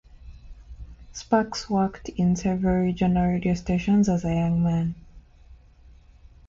[1.13, 4.95] Sparks worked in several regional radio stations as a young man.